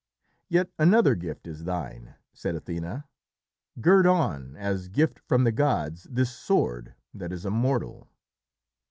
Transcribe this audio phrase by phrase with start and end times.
[0.49, 3.03] "Yet another gift is thine," said Athené.
[3.79, 8.09] "Gird on, as gift from the gods, this sword that is immortal."